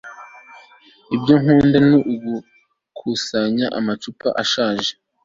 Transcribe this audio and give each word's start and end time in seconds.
ibyo 1.15 1.33
nkunda 1.41 1.77
ni 1.89 1.95
ugukusanya 2.13 3.65
amacupa 3.79 4.27
ashaje 4.43 4.91